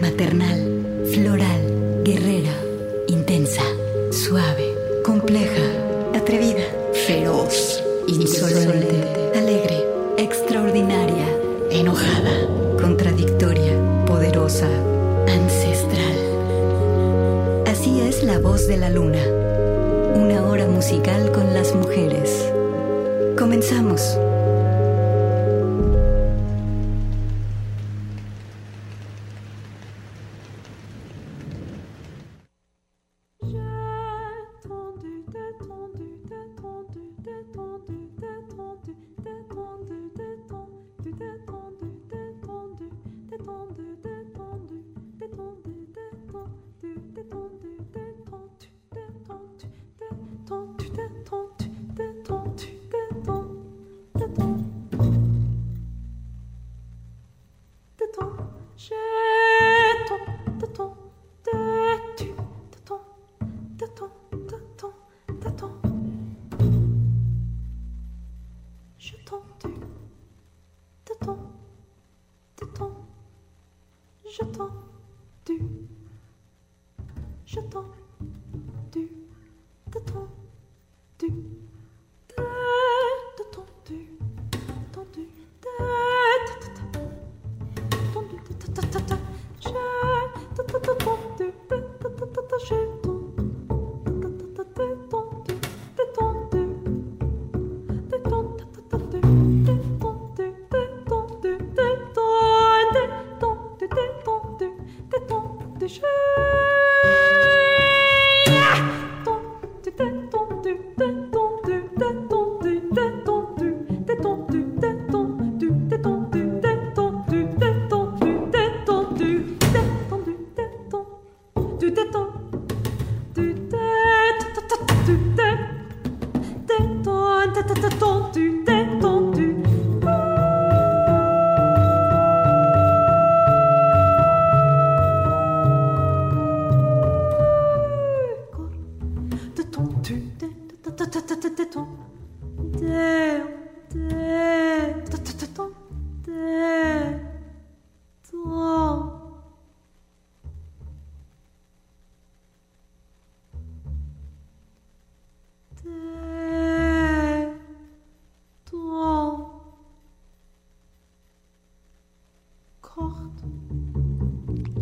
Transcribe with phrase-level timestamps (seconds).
[0.00, 2.54] maternal, floral, guerrera,
[3.08, 3.62] intensa,
[4.10, 4.74] suave,
[5.04, 5.62] compleja,
[6.14, 6.62] atrevida,
[7.06, 9.84] feroz, insolente, alegre,
[10.16, 11.26] extraordinaria,
[11.70, 12.46] enojada,
[12.80, 13.72] contradictoria,
[14.06, 14.68] poderosa,
[15.26, 16.16] ancestral.
[17.66, 19.22] Así es la voz de la luna.
[20.14, 22.50] Una hora musical con las mujeres.
[23.36, 24.18] Comenzamos.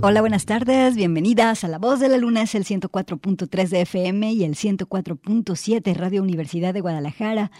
[0.08, 4.34] Hola, buenas tardes, bienvenidas a La Voz de la Luna, es el 104.3 de FM
[4.34, 7.50] y el 104.7 Radio Universidad de Guadalajara.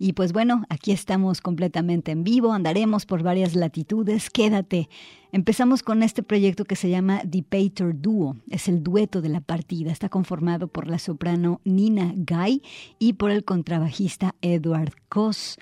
[0.00, 4.88] Y pues bueno, aquí estamos completamente en vivo, andaremos por varias latitudes, quédate.
[5.30, 9.92] Empezamos con este proyecto que se llama Debater Duo, es el dueto de la partida,
[9.92, 12.62] está conformado por la soprano Nina Guy
[12.98, 15.56] y por el contrabajista Edward Koss.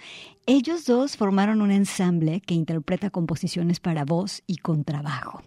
[0.46, 5.42] Ellos dos formaron un ensamble que interpreta composiciones para voz y contrabajo.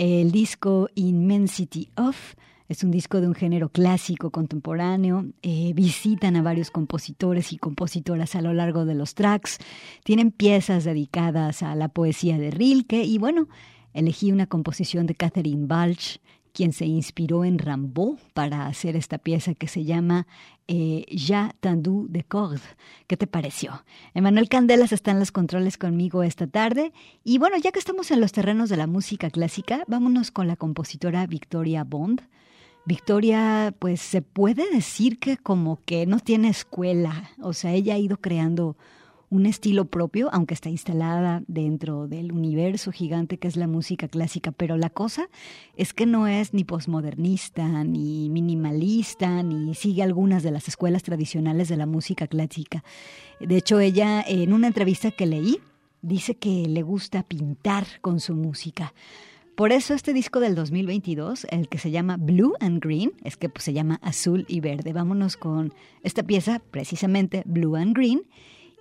[0.00, 2.34] El disco Immensity of
[2.70, 5.26] es un disco de un género clásico contemporáneo.
[5.42, 9.58] Eh, visitan a varios compositores y compositoras a lo largo de los tracks.
[10.02, 13.48] Tienen piezas dedicadas a la poesía de Rilke y bueno,
[13.92, 16.18] elegí una composición de Catherine Balch
[16.52, 20.26] quien se inspiró en Rambaud para hacer esta pieza que se llama
[20.68, 22.60] eh, Ja tendu de corde.
[23.06, 23.84] ¿Qué te pareció?
[24.14, 26.92] Emanuel Candelas está en los controles conmigo esta tarde.
[27.24, 30.56] Y bueno, ya que estamos en los terrenos de la música clásica, vámonos con la
[30.56, 32.22] compositora Victoria Bond.
[32.86, 37.98] Victoria, pues se puede decir que como que no tiene escuela, o sea, ella ha
[37.98, 38.76] ido creando
[39.30, 44.50] un estilo propio, aunque está instalada dentro del universo gigante que es la música clásica,
[44.50, 45.28] pero la cosa
[45.76, 51.68] es que no es ni posmodernista, ni minimalista, ni sigue algunas de las escuelas tradicionales
[51.68, 52.82] de la música clásica.
[53.38, 55.60] De hecho, ella en una entrevista que leí
[56.02, 58.94] dice que le gusta pintar con su música.
[59.54, 63.48] Por eso este disco del 2022, el que se llama Blue and Green, es que
[63.48, 64.92] pues, se llama azul y verde.
[64.92, 68.22] Vámonos con esta pieza, precisamente Blue and Green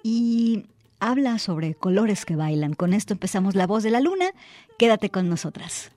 [0.03, 0.65] y
[0.99, 2.73] habla sobre colores que bailan.
[2.73, 4.31] Con esto empezamos La Voz de la Luna.
[4.77, 5.91] Quédate con nosotras.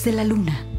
[0.00, 0.71] De la luna.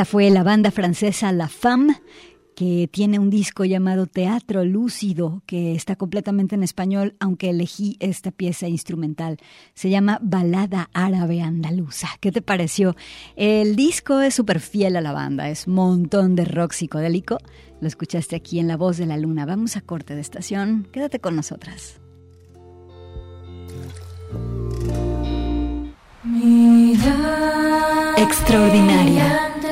[0.00, 2.00] Esta fue la banda francesa La Femme
[2.56, 8.30] que tiene un disco llamado Teatro Lúcido, que está completamente en español, aunque elegí esta
[8.30, 9.36] pieza instrumental.
[9.74, 12.08] Se llama Balada Árabe Andaluza.
[12.20, 12.96] ¿Qué te pareció?
[13.36, 17.36] El disco es súper fiel a la banda, es un montón de rock psicodélico.
[17.82, 19.44] Lo escuchaste aquí en La Voz de la Luna.
[19.44, 20.88] Vamos a corte de estación.
[20.92, 22.00] Quédate con nosotras.
[28.16, 29.49] Extraordinaria.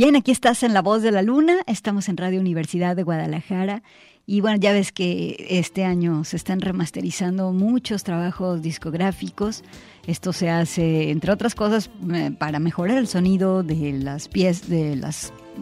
[0.00, 3.82] Bien, aquí estás en La Voz de la Luna, estamos en Radio Universidad de Guadalajara
[4.24, 9.62] y bueno, ya ves que este año se están remasterizando muchos trabajos discográficos.
[10.06, 11.90] Esto se hace, entre otras cosas,
[12.38, 14.96] para mejorar el sonido de las piezas, de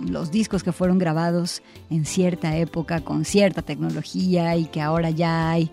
[0.09, 5.51] los discos que fueron grabados en cierta época con cierta tecnología y que ahora ya
[5.51, 5.68] hay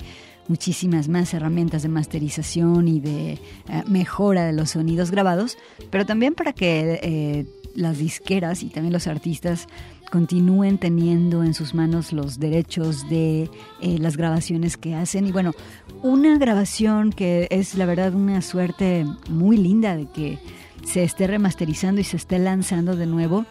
[0.47, 3.39] muchísimas más herramientas de masterización y de eh,
[3.88, 5.56] mejora de los sonidos grabados,
[5.91, 7.45] pero también para que eh,
[7.76, 9.68] las disqueras y también los artistas
[10.12, 13.50] continúen teniendo en sus manos los derechos de
[13.82, 15.28] eh, las grabaciones que hacen.
[15.28, 15.54] Y bueno,
[16.02, 20.40] una grabación que es la verdad una suerte muy linda de que
[20.86, 23.46] se esté remasterizando y se esté lanzando de nuevo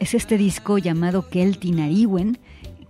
[0.00, 2.38] es este disco llamado Keltinariwen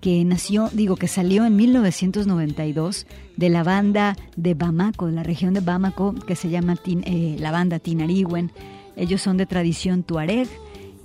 [0.00, 5.52] que nació, digo, que salió en 1992 de la banda de Bamako, de la región
[5.52, 8.50] de Bamako, que se llama eh, la banda Tinariwen.
[8.96, 10.48] Ellos son de tradición tuareg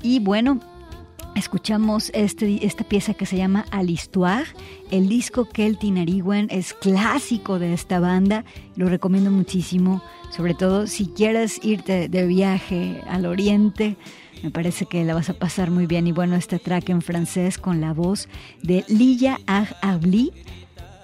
[0.01, 0.59] y bueno,
[1.35, 4.45] escuchamos este, esta pieza que se llama Alistuar.
[4.91, 11.07] El disco Keltin Ariguen es clásico de esta banda, lo recomiendo muchísimo, sobre todo si
[11.07, 13.97] quieres irte de viaje al oriente.
[14.43, 16.07] Me parece que la vas a pasar muy bien.
[16.07, 18.27] Y bueno, este track en francés con la voz
[18.61, 20.31] de Lilla Ag Abli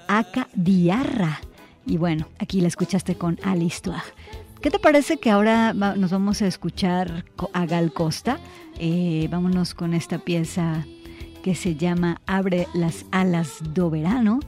[0.08, 1.40] Aka Diarra.
[1.86, 4.04] Y bueno, aquí la escuchaste con Alistuar.
[4.62, 8.38] ¿Qué te parece que ahora nos vamos a escuchar a Gal Costa?
[8.78, 10.86] Eh, vámonos con esta pieza
[11.42, 14.40] que se llama Abre las alas do verano.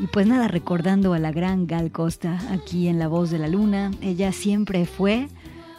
[0.00, 3.46] Y pues nada, recordando a la gran Gal Costa aquí en La Voz de la
[3.46, 5.28] Luna, ella siempre fue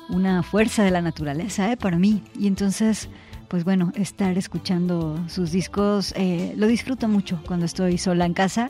[0.07, 1.75] una fuerza de la naturaleza ¿eh?
[1.75, 2.23] para mí.
[2.39, 3.09] Y entonces,
[3.49, 8.69] pues bueno, estar escuchando sus discos eh, lo disfruto mucho cuando estoy sola en casa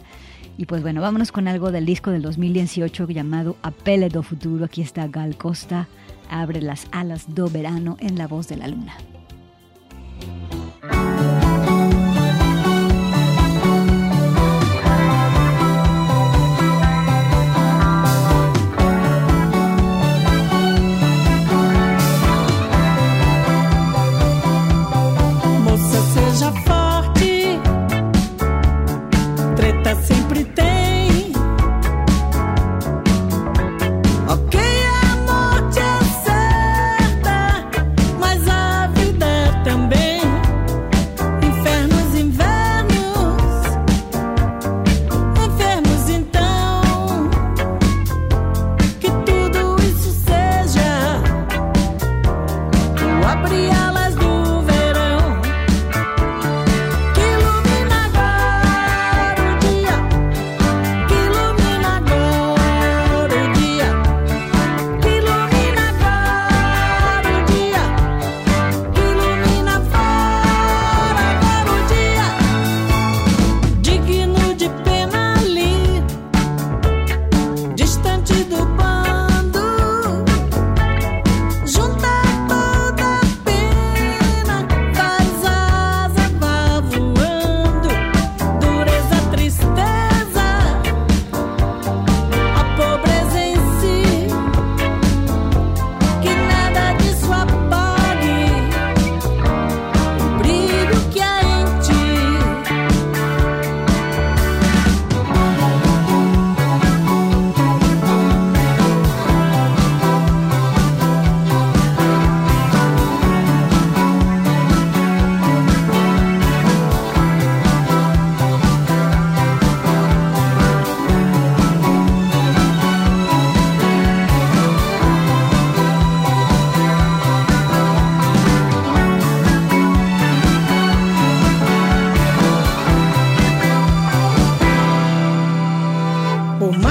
[0.57, 4.65] y pues bueno, vámonos con algo del disco del 2018 llamado Apele do Futuro.
[4.65, 5.87] Aquí está Gal Costa,
[6.29, 8.93] abre las alas do verano en la voz de la luna.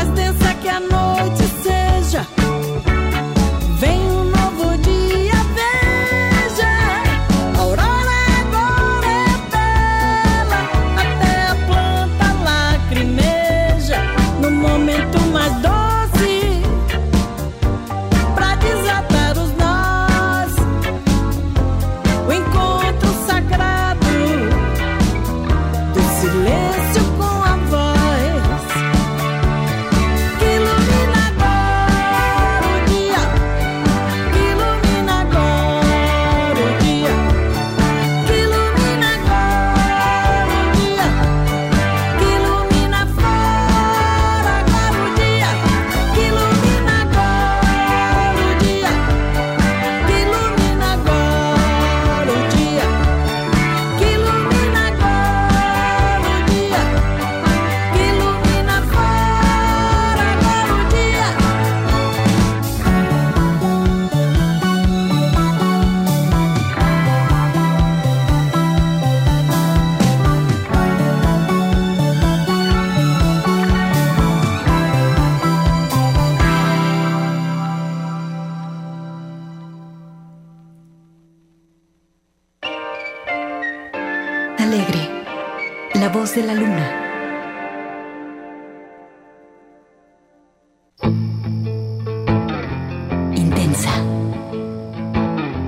[0.04, 1.13] mais densa que a noite.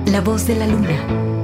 [0.07, 1.36] La voz de la luna.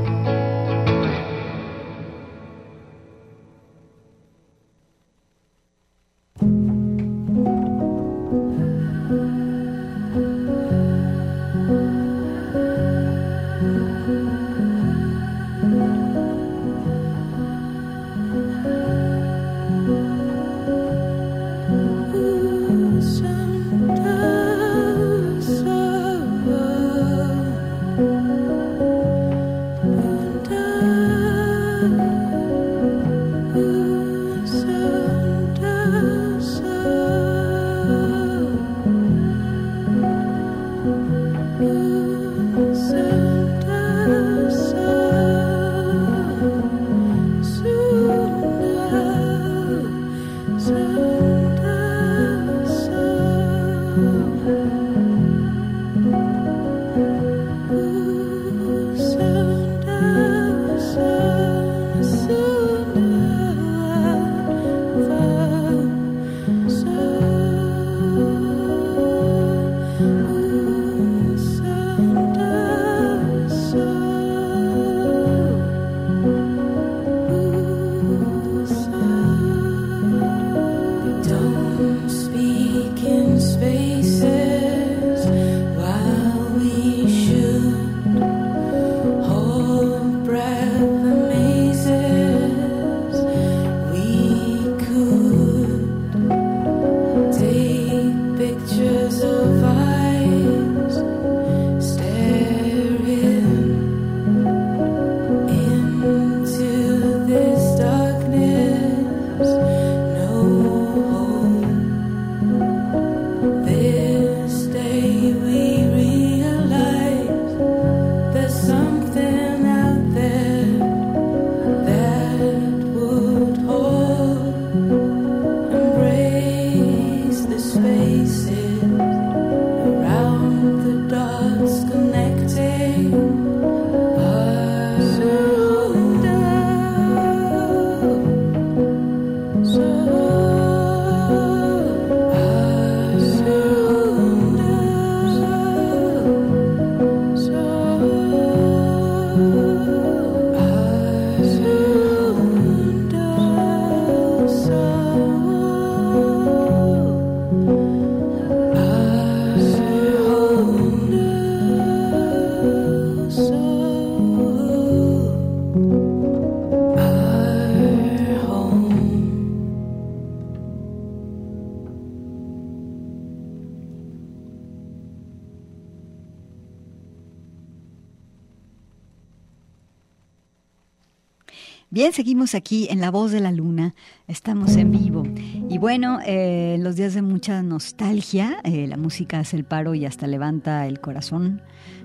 [182.14, 183.96] Seguimos aquí en La Voz de la Luna,
[184.28, 185.24] estamos en vivo.
[185.68, 190.06] Y bueno, eh, los días de mucha nostalgia, eh, la música hace el paro y
[190.06, 191.64] hasta levanta el corazón.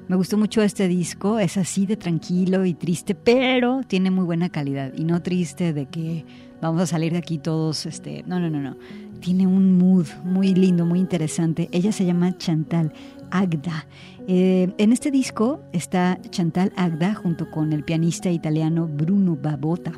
[0.09, 4.49] Me gustó mucho este disco, es así de tranquilo y triste, pero tiene muy buena
[4.49, 4.92] calidad.
[4.97, 6.25] Y no triste de que
[6.62, 8.79] vamos a salir de aquí todos, este, no, no, no, no.
[9.21, 11.68] Tiene un mood muy lindo, muy interesante.
[11.71, 12.94] Ella se llama Chantal
[13.31, 13.87] Agda.
[14.27, 19.93] Eh, en este disco está Chantal Agda junto con el pianista italiano Bruno Babota.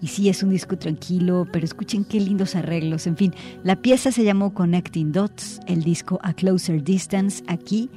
[0.00, 3.06] Y sí, es un disco tranquilo, pero escuchen qué lindos arreglos.
[3.06, 7.88] En fin, la pieza se llamó Connecting Dots, el disco A Closer Distance, aquí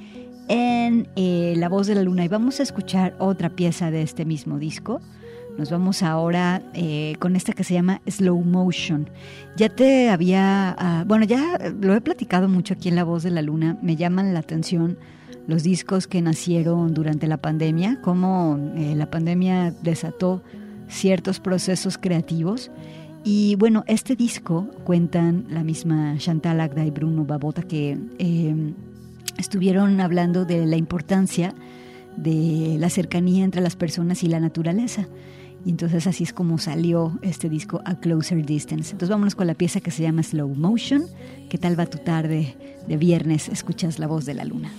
[0.48, 2.24] en eh, La Voz de la Luna.
[2.24, 5.02] Y vamos a escuchar otra pieza de este mismo disco.
[5.58, 9.10] Nos vamos ahora eh, con esta que se llama Slow Motion.
[9.56, 13.32] Ya te había, ah, bueno, ya lo he platicado mucho aquí en La Voz de
[13.32, 13.78] la Luna.
[13.82, 14.98] Me llaman la atención
[15.48, 20.44] los discos que nacieron durante la pandemia, cómo eh, la pandemia desató
[20.90, 22.70] ciertos procesos creativos.
[23.24, 28.74] Y bueno, este disco cuentan la misma Chantal Agda y Bruno Babota que em,
[29.38, 31.54] estuvieron hablando de la importancia
[32.18, 35.08] de la cercanía entre las personas y la naturaleza.
[35.66, 38.92] Y entonces así es como salió este disco A Closer Distance.
[38.92, 41.06] Entonces vámonos con la pieza que se llama Slow Motion.
[41.50, 42.56] ¿Qué tal va tu tarde
[42.88, 43.50] de viernes?
[43.50, 44.72] Escuchas la voz de la luna.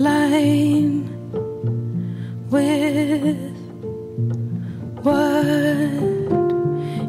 [0.00, 1.04] line
[2.48, 3.36] with
[5.02, 5.44] what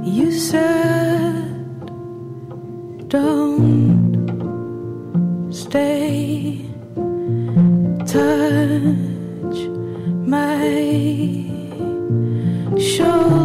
[0.04, 1.48] you said.
[3.08, 4.22] Don't
[5.54, 6.70] stay,
[8.12, 9.60] touch
[10.28, 10.68] my
[12.78, 13.41] shoulder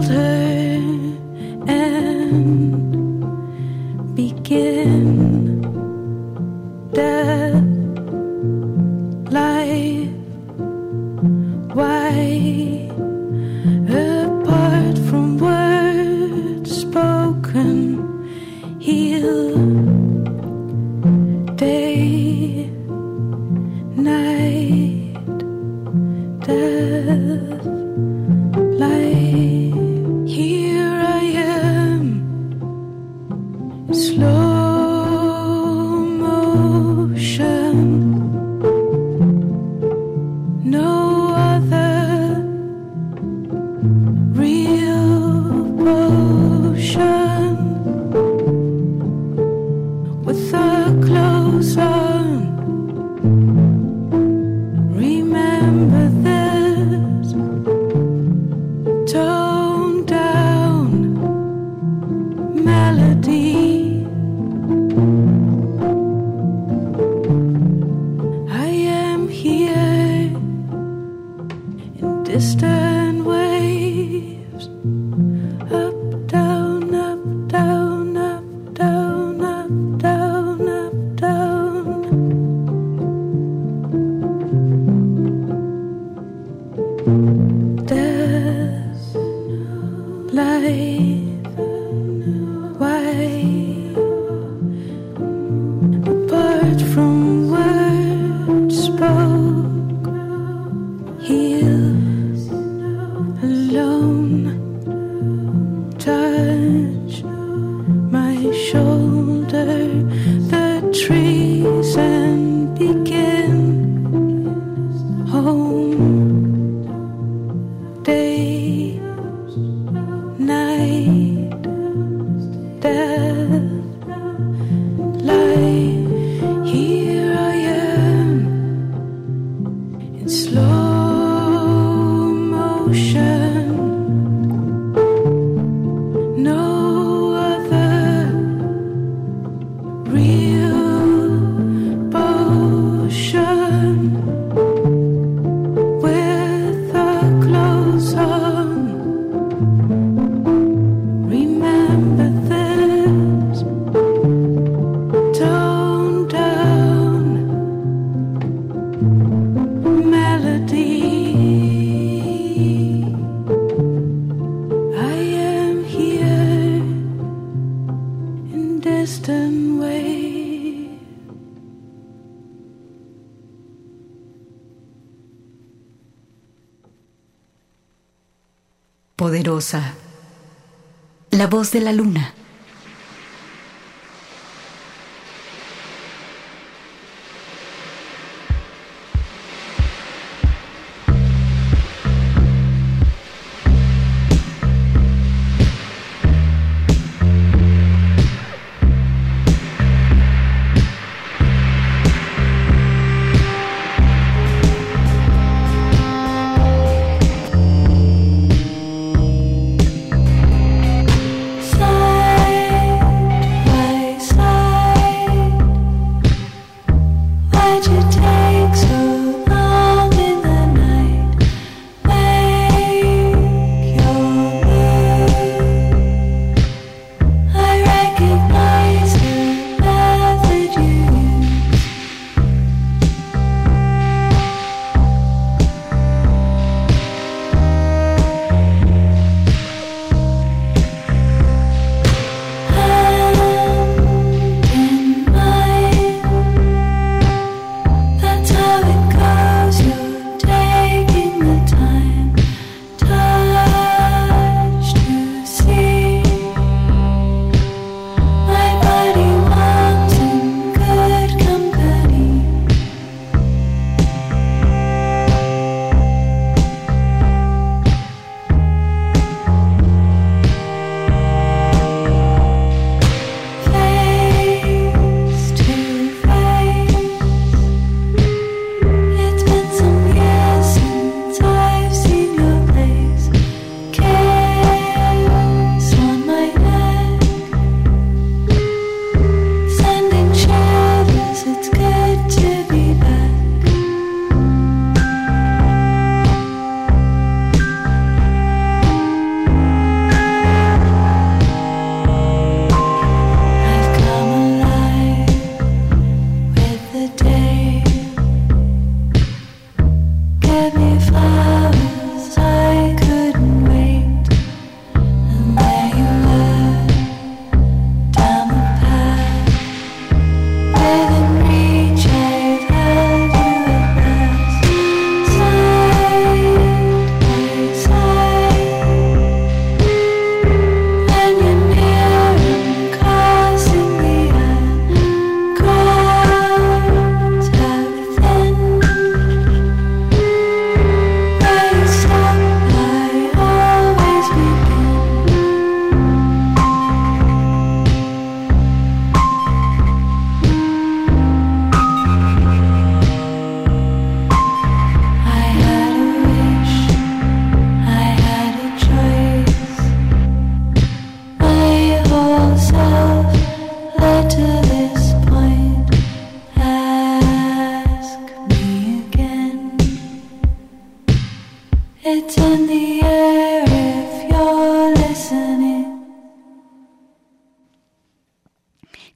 [181.31, 182.35] La voz de la luna.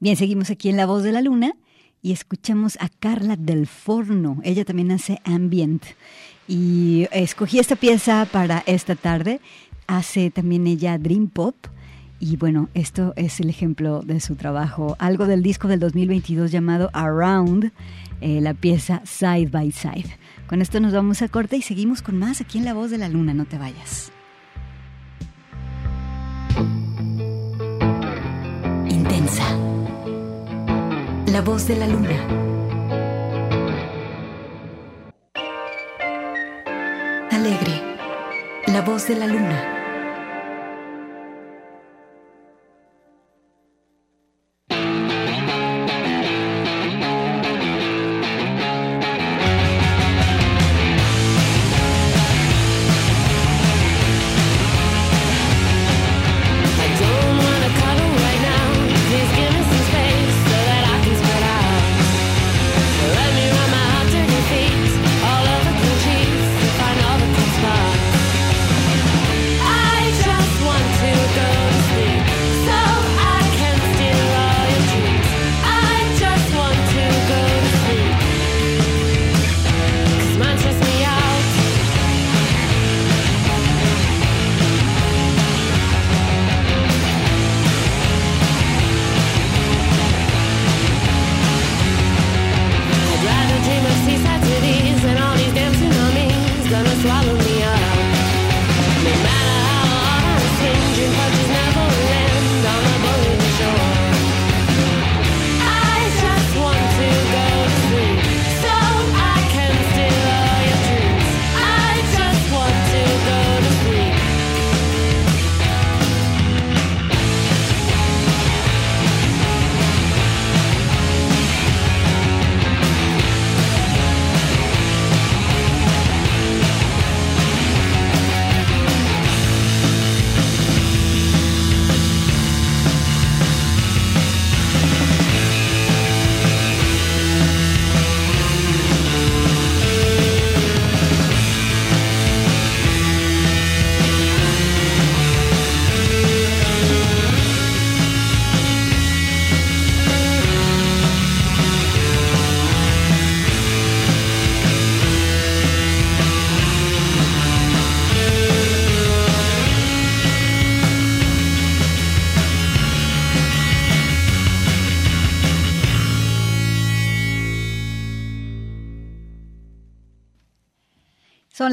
[0.01, 1.53] Bien, seguimos aquí en La Voz de la Luna
[2.03, 4.41] y escuchamos a Carla del Forno.
[4.43, 5.85] Ella también hace ambient.
[6.49, 9.41] Y escogí esta pieza para esta tarde.
[9.87, 11.55] Hace también ella Dream Pop.
[12.19, 16.91] Y bueno, esto es el ejemplo de su trabajo, algo del disco del 2022 llamado
[16.93, 17.71] Around,
[18.21, 20.19] eh, la pieza Side by Side.
[20.51, 22.99] Con esto nos vamos a corte y seguimos con más aquí en La Voz de
[22.99, 23.33] la Luna.
[23.33, 24.11] No te vayas.
[28.89, 29.45] Intensa.
[31.27, 32.11] La voz de la luna.
[37.31, 37.97] Alegre.
[38.67, 39.80] La voz de la luna.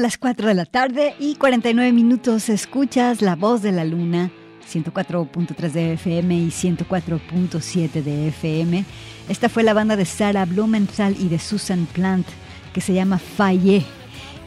[0.08, 2.48] Las 4 de la tarde y 49 minutos.
[2.48, 4.30] Escuchas La Voz de la Luna,
[4.66, 8.86] 104.3 de FM y 104.7 de FM.
[9.28, 12.26] Esta fue la banda de Sarah Blumenthal y de Susan Plant,
[12.72, 13.84] que se llama Faye.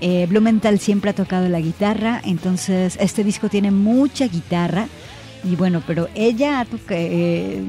[0.02, 4.88] Eh, Blumenthal siempre ha tocado la guitarra, entonces este disco tiene mucha guitarra.
[5.44, 7.62] Y bueno, pero ella, eh,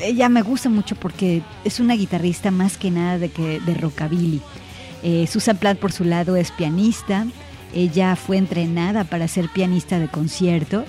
[0.00, 4.42] ella me gusta mucho porque es una guitarrista más que nada de, que, de rockabilly.
[5.02, 7.26] Eh, Susan Platt, por su lado, es pianista.
[7.74, 10.84] Ella fue entrenada para ser pianista de concierto,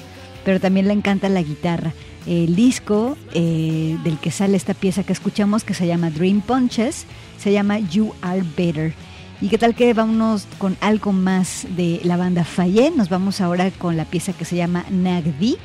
[0.45, 1.93] pero también le encanta la guitarra.
[2.25, 7.05] El disco eh, del que sale esta pieza que escuchamos, que se llama Dream Punches,
[7.37, 8.93] se llama You Are Better.
[9.39, 12.91] ¿Y qué tal que vámonos con algo más de la banda Faye?
[12.91, 15.57] Nos vamos ahora con la pieza que se llama Nagdi.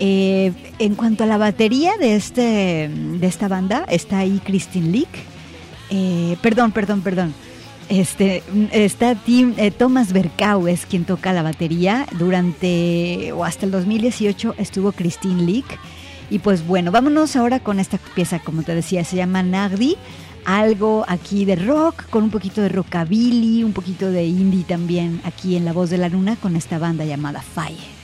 [0.00, 6.38] Eh, en cuanto a la batería de, este, de esta banda, está ahí Christine Leak.
[6.42, 7.34] perdón, perdón, perdón.
[7.88, 12.06] Este, está Tim, eh, Thomas Berkau es quien toca la batería.
[12.18, 15.78] Durante o hasta el 2018 estuvo Christine Leak.
[16.30, 19.96] Y pues bueno, vámonos ahora con esta pieza, como te decía, se llama Nagdi.
[20.44, 25.56] Algo aquí de rock, con un poquito de rockabilly, un poquito de indie también, aquí
[25.56, 27.97] en La Voz de la Luna, con esta banda llamada Fire.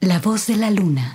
[0.00, 1.12] La voz de la luna.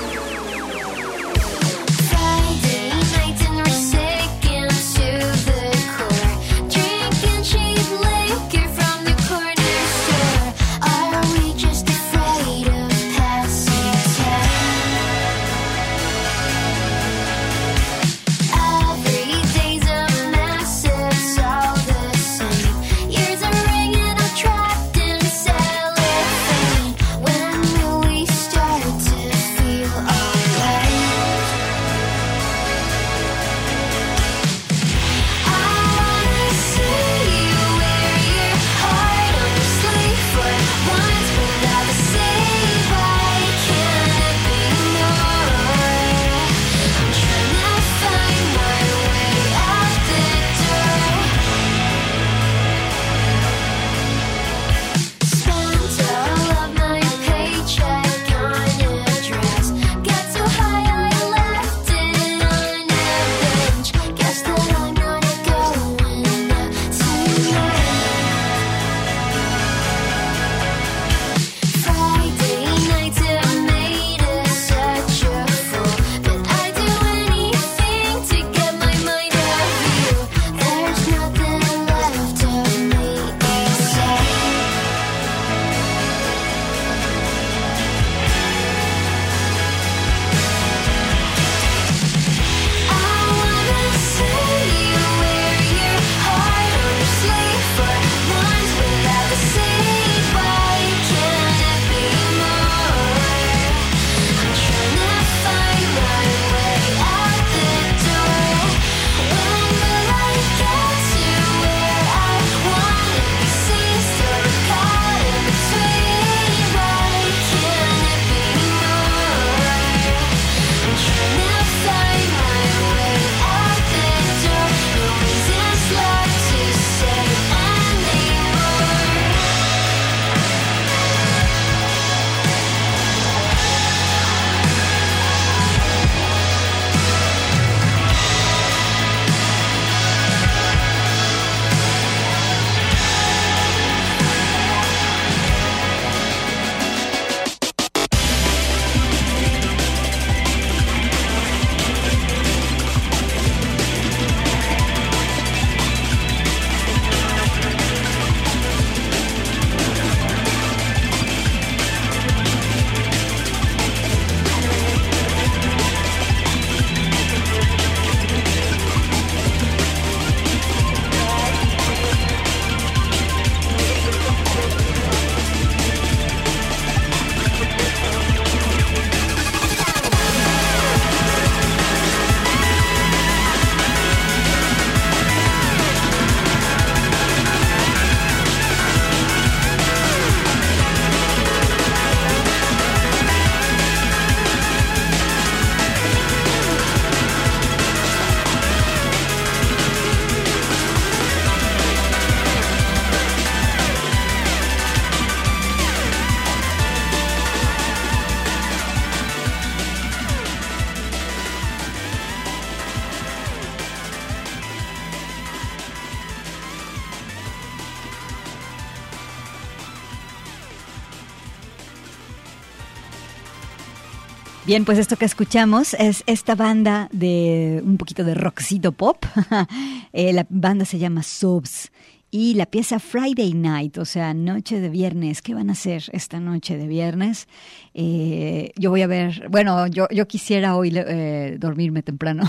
[224.69, 229.25] Bien, pues esto que escuchamos es esta banda de un poquito de rockcito pop.
[230.13, 231.91] Eh, la banda se llama Subs
[232.31, 235.41] y la pieza Friday Night, o sea, noche de viernes.
[235.41, 237.47] ¿Qué van a hacer esta noche de viernes?
[237.93, 242.43] Eh, yo voy a ver, bueno, yo, yo quisiera hoy eh, dormirme temprano.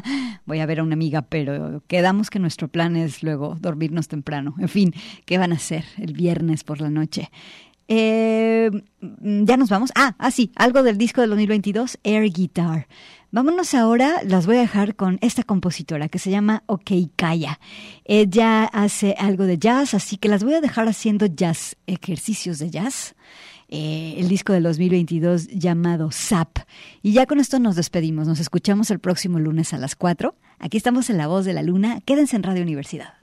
[0.46, 4.54] voy a ver a una amiga, pero quedamos que nuestro plan es luego dormirnos temprano.
[4.58, 4.94] En fin,
[5.24, 7.30] ¿qué van a hacer el viernes por la noche?
[7.92, 8.70] Eh,
[9.00, 9.90] ya nos vamos.
[9.96, 12.86] Ah, ah, sí, algo del disco del 2022, Air Guitar.
[13.32, 17.58] Vámonos ahora, las voy a dejar con esta compositora que se llama OK Kaya.
[18.04, 22.70] Ella hace algo de jazz, así que las voy a dejar haciendo jazz, ejercicios de
[22.70, 23.16] jazz.
[23.68, 26.58] Eh, el disco del 2022 llamado Zap.
[27.02, 28.28] Y ya con esto nos despedimos.
[28.28, 30.36] Nos escuchamos el próximo lunes a las 4.
[30.60, 32.00] Aquí estamos en La Voz de la Luna.
[32.02, 33.19] Quédense en Radio Universidad.